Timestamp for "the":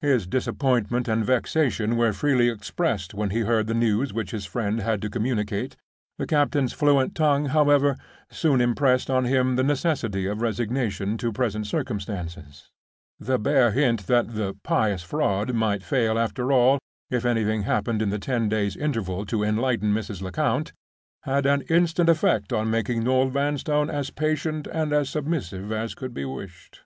3.66-3.74, 6.16-6.28, 9.56-9.64, 13.18-13.36, 14.36-14.54, 18.10-18.20